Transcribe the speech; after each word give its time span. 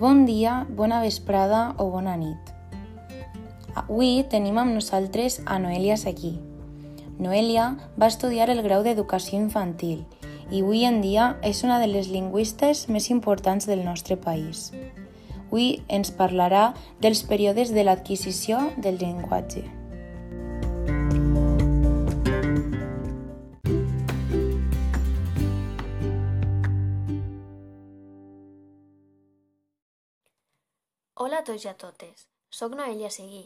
Bon 0.00 0.24
dia, 0.24 0.66
bona 0.72 1.02
vesprada 1.02 1.74
o 1.76 1.90
bona 1.92 2.14
nit. 2.16 2.46
Avui 3.76 4.22
tenim 4.32 4.56
amb 4.56 4.72
nosaltres 4.72 5.34
a 5.44 5.58
Noelia 5.60 5.98
Sequí. 6.00 6.30
Noelia 7.20 7.66
va 8.00 8.08
estudiar 8.08 8.46
el 8.48 8.62
grau 8.64 8.80
d'Educació 8.80 9.36
Infantil 9.36 10.06
i 10.48 10.62
avui 10.62 10.86
en 10.88 11.02
dia 11.04 11.26
és 11.44 11.60
una 11.68 11.76
de 11.82 11.90
les 11.90 12.08
lingüistes 12.08 12.86
més 12.88 13.10
importants 13.12 13.68
del 13.68 13.84
nostre 13.84 14.16
país. 14.16 14.70
Avui 15.50 15.68
ens 15.92 16.14
parlarà 16.16 16.70
dels 17.04 17.20
períodes 17.20 17.74
de 17.76 17.84
l'adquisició 17.84 18.70
del 18.80 18.96
llenguatge. 19.04 19.66
Hola 31.22 31.42
a 31.42 31.44
tots 31.44 31.64
i 31.66 31.68
a 31.68 31.74
totes, 31.76 32.20
soc 32.58 32.72
Noelia 32.78 33.08
Seguí 33.12 33.42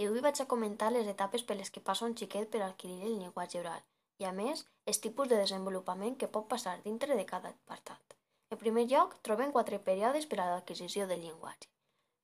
i 0.00 0.04
avui 0.08 0.22
vaig 0.24 0.38
a 0.40 0.46
comentar 0.48 0.86
les 0.94 1.08
etapes 1.10 1.42
per 1.48 1.56
les 1.58 1.68
que 1.72 1.82
passa 1.88 2.06
un 2.06 2.14
xiquet 2.16 2.48
per 2.52 2.62
adquirir 2.64 3.02
el 3.04 3.16
llenguatge 3.20 3.58
oral 3.60 3.82
i, 4.22 4.24
a 4.24 4.30
més, 4.36 4.62
els 4.88 5.00
tipus 5.04 5.28
de 5.28 5.36
desenvolupament 5.36 6.14
que 6.22 6.30
pot 6.36 6.46
passar 6.52 6.72
dintre 6.86 7.18
de 7.18 7.26
cada 7.28 7.50
apartat. 7.50 8.14
En 8.48 8.60
primer 8.62 8.86
lloc, 8.92 9.18
trobem 9.28 9.52
quatre 9.52 9.76
períodes 9.88 10.24
per 10.30 10.38
a 10.40 10.46
l'adquisició 10.54 11.04
del 11.10 11.20
llenguatge. 11.26 11.68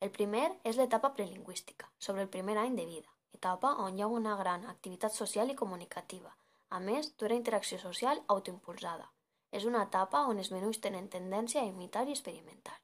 El 0.07 0.13
primer 0.15 0.47
és 0.71 0.79
l'etapa 0.81 1.11
prelingüística, 1.19 1.91
sobre 2.07 2.25
el 2.25 2.31
primer 2.37 2.57
any 2.63 2.79
de 2.79 2.87
vida, 2.93 3.13
etapa 3.37 3.75
on 3.85 3.99
hi 3.99 4.07
ha 4.07 4.09
una 4.21 4.39
gran 4.39 4.65
activitat 4.73 5.13
social 5.13 5.53
i 5.53 5.59
comunicativa, 5.63 6.33
a 6.71 6.81
més 6.87 7.11
d'una 7.19 7.37
interacció 7.43 7.77
social 7.83 8.25
autoimpulsada. 8.37 9.11
És 9.53 9.69
una 9.69 9.85
etapa 9.85 10.25
on 10.33 10.41
els 10.41 10.51
menús 10.57 10.81
tenen 10.81 11.13
tendència 11.13 11.61
a 11.61 11.69
imitar 11.75 12.07
i 12.09 12.17
experimentar. 12.17 12.79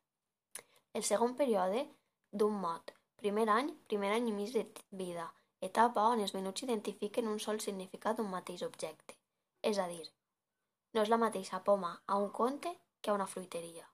El 0.93 1.05
segon 1.07 1.33
període 1.39 1.87
d'un 2.33 2.55
mot. 2.63 2.93
Primer 3.17 3.49
any, 3.51 3.71
primer 3.89 4.13
any 4.15 4.29
i 4.31 4.33
mig 4.33 4.53
de 4.55 4.65
vida, 5.03 5.27
etapa 5.61 6.07
on 6.13 6.23
els 6.25 6.33
menuts 6.37 6.63
identifiquen 6.67 7.29
un 7.29 7.41
sol 7.43 7.61
significat 7.61 8.17
d'un 8.17 8.31
mateix 8.31 8.63
objecte. 8.63 9.17
És 9.63 9.79
a 9.79 9.87
dir, 9.91 10.07
no 10.95 11.03
és 11.03 11.11
la 11.13 11.21
mateixa 11.21 11.61
poma 11.67 11.93
a 12.07 12.17
un 12.17 12.31
conte 12.31 12.73
que 13.03 13.11
a 13.11 13.15
una 13.19 13.27
fruiteria. 13.27 13.87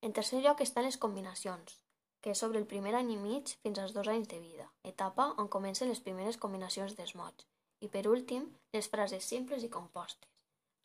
En 0.00 0.14
tercer 0.16 0.40
lloc 0.44 0.62
estan 0.64 0.86
les 0.86 0.96
combinacions, 0.96 1.76
que 2.22 2.32
és 2.32 2.38
sobre 2.38 2.58
el 2.62 2.68
primer 2.70 2.94
any 2.96 3.12
i 3.14 3.20
mig 3.20 3.52
fins 3.62 3.82
als 3.82 3.92
dos 3.96 4.08
anys 4.08 4.28
de 4.32 4.40
vida, 4.40 4.70
etapa 4.94 5.30
on 5.42 5.48
comencen 5.48 5.88
les 5.88 6.00
primeres 6.06 6.40
combinacions 6.40 6.96
dels 6.96 7.14
mots. 7.18 7.46
I 7.80 7.88
per 7.88 8.06
últim, 8.08 8.48
les 8.72 8.88
frases 8.92 9.24
simples 9.24 9.64
i 9.64 9.72
compostes, 9.72 10.28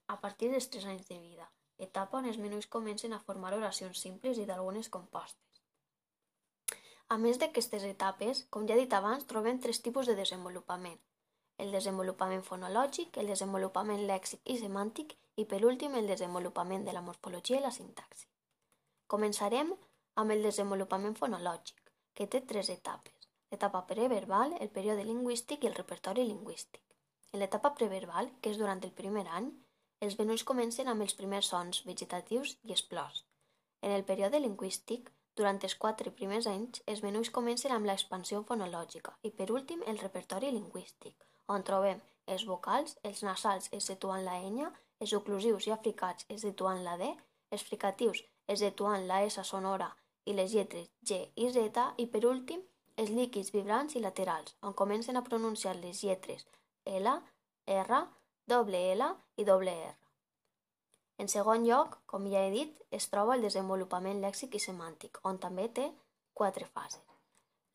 a 0.07 0.19
partir 0.21 0.51
dels 0.51 0.67
tres 0.69 0.85
anys 0.85 1.07
de 1.09 1.17
vida, 1.19 1.49
etapa 1.77 2.19
on 2.19 2.29
els 2.29 2.37
menús 2.37 2.67
comencen 2.75 3.13
a 3.13 3.23
formar 3.29 3.53
oracions 3.57 4.01
simples 4.05 4.37
i 4.37 4.45
d'algunes 4.49 4.89
compostes. 4.89 5.44
A 7.13 7.17
més 7.21 7.37
d'aquestes 7.37 7.83
etapes, 7.85 8.39
com 8.49 8.63
ja 8.65 8.73
he 8.73 8.81
dit 8.81 8.93
abans, 8.97 9.25
trobem 9.29 9.59
tres 9.61 9.79
tipus 9.85 10.07
de 10.09 10.15
desenvolupament. 10.17 10.97
El 11.61 11.71
desenvolupament 11.71 12.41
fonològic, 12.43 13.19
el 13.21 13.29
desenvolupament 13.29 14.01
lèxic 14.09 14.41
i 14.49 14.55
semàntic 14.57 15.13
i, 15.37 15.45
per 15.45 15.59
últim, 15.69 15.93
el 15.99 16.09
desenvolupament 16.09 16.87
de 16.87 16.95
la 16.95 17.03
morfologia 17.05 17.59
i 17.59 17.63
la 17.63 17.71
sintaxi. 17.75 18.25
Començarem 19.13 19.69
amb 20.21 20.33
el 20.33 20.41
desenvolupament 20.47 21.13
fonològic, 21.19 21.77
que 22.17 22.25
té 22.25 22.41
tres 22.41 22.71
etapes. 22.73 23.29
L'etapa 23.51 23.83
preverbal, 23.91 24.55
el 24.59 24.73
període 24.73 25.05
lingüístic 25.05 25.63
i 25.63 25.69
el 25.69 25.77
repertori 25.77 26.25
lingüístic. 26.25 26.81
En 27.33 27.43
l'etapa 27.43 27.75
preverbal, 27.77 28.31
que 28.41 28.49
és 28.49 28.57
durant 28.57 28.81
el 28.81 28.95
primer 29.01 29.27
any, 29.39 29.51
els 30.01 30.17
venuts 30.17 30.43
comencen 30.43 30.89
amb 30.89 31.05
els 31.05 31.13
primers 31.19 31.51
sons 31.53 31.83
vegetatius 31.85 32.57
i 32.65 32.73
esplors. 32.73 33.21
En 33.85 33.93
el 33.93 34.03
període 34.09 34.41
lingüístic, 34.41 35.11
durant 35.35 35.59
els 35.67 35.75
quatre 35.83 36.11
primers 36.19 36.47
anys, 36.47 36.81
els 36.91 37.01
menús 37.03 37.31
comencen 37.37 37.73
amb 37.75 37.87
l'expansió 37.89 38.41
fonològica 38.49 39.15
i, 39.23 39.31
per 39.31 39.49
últim, 39.51 39.83
el 39.91 39.99
repertori 40.01 40.51
lingüístic, 40.55 41.15
on 41.47 41.65
trobem 41.67 42.01
els 42.33 42.45
vocals, 42.49 42.95
els 43.03 43.21
nasals 43.27 43.69
exceptuant 43.77 44.23
la 44.25 44.37
enya, 44.49 44.71
els 44.99 45.13
oclusius 45.13 45.67
i 45.67 45.73
africats 45.75 46.25
exceptuant 46.29 46.81
la 46.85 46.95
D, 47.01 47.11
els 47.51 47.65
fricatius 47.67 48.23
exceptuant 48.47 49.05
la 49.09 49.21
S 49.25 49.43
sonora 49.43 49.91
i 50.25 50.33
les 50.37 50.53
lletres 50.55 50.89
G 51.09 51.19
i 51.35 51.51
Z 51.51 51.83
i, 51.97 52.07
per 52.07 52.23
últim, 52.25 52.63
els 52.97 53.11
líquids 53.11 53.51
vibrants 53.51 53.95
i 53.95 54.01
laterals, 54.01 54.55
on 54.61 54.73
comencen 54.73 55.19
a 55.19 55.23
pronunciar 55.29 55.75
les 55.81 56.01
lletres 56.03 56.47
L, 56.85 57.11
R, 57.67 58.01
doble 58.47 58.81
L 58.95 59.11
i 59.37 59.43
doble 59.43 59.75
R. 59.91 59.93
En 61.17 61.29
segon 61.31 61.63
lloc, 61.63 61.99
com 62.11 62.25
ja 62.31 62.41
he 62.45 62.51
dit, 62.51 62.79
es 62.91 63.07
troba 63.11 63.35
el 63.37 63.45
desenvolupament 63.45 64.19
lèxic 64.23 64.55
i 64.57 64.63
semàntic, 64.63 65.19
on 65.23 65.39
també 65.39 65.69
té 65.77 65.89
quatre 66.33 66.67
fases. 66.75 67.03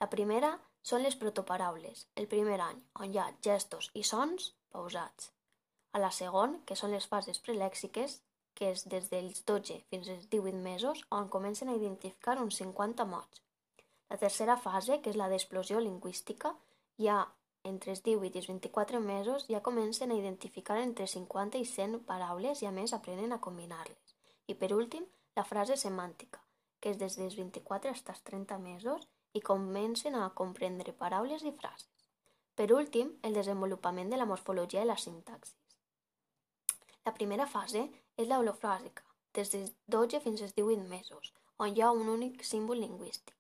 La 0.01 0.09
primera 0.13 0.51
són 0.91 1.03
les 1.05 1.17
protoparaules, 1.21 2.07
el 2.21 2.29
primer 2.29 2.59
any, 2.65 2.81
on 3.01 3.13
hi 3.13 3.21
ha 3.21 3.29
gestos 3.47 3.91
i 4.01 4.05
sons 4.11 4.53
pausats. 4.73 5.31
A 5.93 6.01
la 6.05 6.11
segon, 6.15 6.61
que 6.67 6.77
són 6.77 6.93
les 6.95 7.09
fases 7.13 7.41
prelèxiques, 7.47 8.21
que 8.55 8.71
és 8.75 8.85
des 8.93 9.09
dels 9.11 9.43
12 9.49 9.77
fins 9.91 10.09
als 10.13 10.29
18 10.35 10.61
mesos, 10.65 11.03
on 11.19 11.29
comencen 11.35 11.69
a 11.69 11.77
identificar 11.81 12.37
uns 12.45 12.61
50 12.61 13.07
mots. 13.13 13.43
La 14.11 14.19
tercera 14.19 14.57
fase, 14.57 15.01
que 15.01 15.13
és 15.13 15.19
la 15.21 15.29
d'explosió 15.33 15.81
lingüística, 15.81 16.55
hi 16.99 17.09
ha 17.09 17.21
entre 17.69 17.93
els 17.93 18.03
18 18.03 18.37
i 18.37 18.41
els 18.41 18.49
24 18.49 19.01
mesos 19.01 19.47
ja 19.49 19.63
comencen 19.63 20.11
a 20.11 20.17
identificar 20.17 20.79
entre 20.81 21.07
50 21.07 21.59
i 21.61 21.67
100 21.69 22.05
paraules 22.09 22.63
i 22.63 22.67
a 22.67 22.73
més 22.73 22.95
aprenen 22.97 23.33
a 23.33 23.41
combinar-les. 23.47 24.15
I 24.47 24.55
per 24.55 24.73
últim, 24.75 25.05
la 25.37 25.45
frase 25.45 25.77
semàntica, 25.77 26.41
que 26.81 26.91
és 26.91 26.99
des 26.99 27.17
dels 27.21 27.37
24 27.37 27.93
fins 27.93 28.09
als 28.09 28.23
30 28.31 28.59
mesos 28.59 29.07
i 29.33 29.41
comencen 29.41 30.17
a 30.17 30.31
comprendre 30.35 30.97
paraules 31.05 31.45
i 31.45 31.53
frases. 31.53 31.89
Per 32.57 32.73
últim, 32.77 33.13
el 33.23 33.37
desenvolupament 33.37 34.11
de 34.11 34.19
la 34.19 34.27
morfologia 34.27 34.83
i 34.83 34.89
la 34.89 34.99
sintaxis. 34.99 35.57
La 37.05 37.15
primera 37.17 37.47
fase 37.47 37.87
és 38.17 38.29
l'holofràsica, 38.29 39.05
des 39.35 39.53
dels 39.53 39.73
12 39.87 40.21
fins 40.25 40.43
als 40.43 40.57
18 40.57 40.89
mesos, 40.89 41.33
on 41.59 41.77
hi 41.77 41.85
ha 41.85 41.93
un 41.93 42.09
únic 42.09 42.43
símbol 42.45 42.81
lingüístic. 42.83 43.40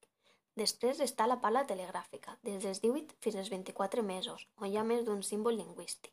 Després 0.59 1.01
està 1.01 1.27
la 1.29 1.39
parla 1.41 1.63
telegràfica, 1.67 2.37
des 2.43 2.63
dels 2.65 2.81
18 2.83 3.15
fins 3.23 3.37
als 3.37 3.51
24 3.51 4.03
mesos, 4.03 4.47
on 4.59 4.67
hi 4.69 4.77
ha 4.77 4.85
més 4.85 5.05
d'un 5.07 5.23
símbol 5.23 5.57
lingüístic. 5.57 6.13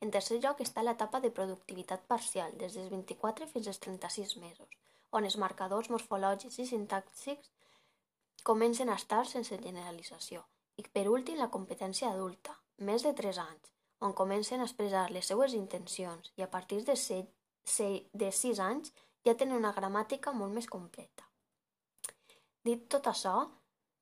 En 0.00 0.12
tercer 0.14 0.38
lloc 0.42 0.60
està 0.60 0.84
l'etapa 0.84 1.20
de 1.20 1.30
productivitat 1.34 2.04
parcial, 2.06 2.52
des 2.58 2.76
dels 2.76 2.90
24 2.92 3.48
fins 3.50 3.66
als 3.66 3.80
36 3.82 4.36
mesos, 4.42 4.68
on 5.10 5.24
els 5.24 5.38
marcadors 5.40 5.88
morfològics 5.90 6.60
i 6.60 6.68
sintàxics 6.68 7.50
comencen 8.44 8.88
a 8.92 8.98
estar 9.00 9.24
sense 9.26 9.56
generalització. 9.64 10.44
I 10.76 10.84
per 10.94 11.08
últim, 11.10 11.40
la 11.40 11.50
competència 11.50 12.12
adulta, 12.12 12.54
més 12.78 13.02
de 13.02 13.12
3 13.12 13.40
anys, 13.42 13.72
on 14.00 14.14
comencen 14.14 14.60
a 14.60 14.68
expressar 14.68 15.08
les 15.10 15.26
seues 15.26 15.56
intencions 15.58 16.30
i 16.36 16.44
a 16.44 16.50
partir 16.52 16.84
de 16.86 16.94
6 16.94 18.60
anys 18.62 18.92
ja 19.26 19.34
tenen 19.34 19.58
una 19.58 19.72
gramàtica 19.74 20.30
molt 20.32 20.54
més 20.54 20.68
completa. 20.70 21.26
Dit 22.62 22.86
tot 22.92 23.10
això, 23.10 23.34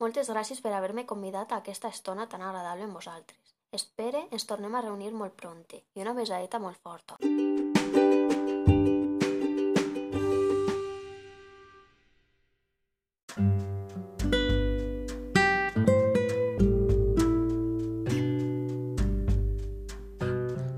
moltes 0.00 0.28
gràcies 0.28 0.60
per 0.60 0.74
haver-me 0.76 1.06
convidat 1.08 1.52
a 1.52 1.62
aquesta 1.62 1.88
estona 1.88 2.28
tan 2.28 2.42
agradable 2.42 2.84
amb 2.84 2.98
vosaltres. 2.98 3.54
Espere 3.72 4.26
ens 4.30 4.46
tornem 4.46 4.74
a 4.74 4.84
reunir 4.84 5.12
molt 5.12 5.36
pronte 5.40 5.82
i 5.94 6.04
una 6.04 6.14
besadeta 6.14 6.60
molt 6.60 6.78
forta. 6.82 7.16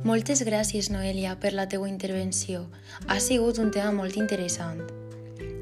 Moltes 0.08 0.40
gràcies, 0.40 0.88
Noelia, 0.88 1.34
per 1.36 1.52
la 1.52 1.68
teua 1.68 1.90
intervenció. 1.90 2.64
Ha 3.08 3.20
sigut 3.20 3.60
un 3.60 3.70
tema 3.70 3.92
molt 3.92 4.16
interessant. 4.16 4.80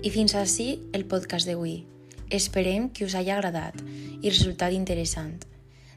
I 0.06 0.12
fins 0.14 0.36
així 0.38 0.70
el 0.94 1.04
podcast 1.10 1.50
d'avui. 1.50 1.95
Esperem 2.30 2.88
que 2.90 3.04
us 3.06 3.14
hagi 3.14 3.30
agradat 3.30 3.78
i 4.22 4.30
resultat 4.30 4.74
interessant. 4.74 5.44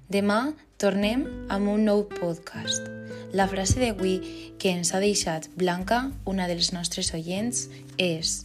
Demà 0.10 0.54
tornem 0.82 1.26
amb 1.50 1.70
un 1.70 1.86
nou 1.86 2.06
podcast. 2.10 2.88
La 3.34 3.48
frase 3.50 3.78
d'avui 3.82 4.18
que 4.58 4.72
ens 4.74 4.94
ha 4.94 5.02
deixat 5.04 5.50
Blanca, 5.58 6.08
una 6.26 6.48
dels 6.50 6.72
nostres 6.74 7.14
oients, 7.14 7.68
és 7.98 8.44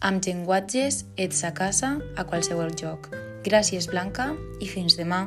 amb 0.00 0.24
llenguatges 0.24 1.04
ets 1.16 1.44
a 1.46 1.54
casa 1.54 1.96
a 2.16 2.26
qualsevol 2.26 2.74
lloc. 2.80 3.10
Gràcies, 3.46 3.90
Blanca, 3.90 4.32
i 4.60 4.68
fins 4.68 4.98
demà. 4.98 5.26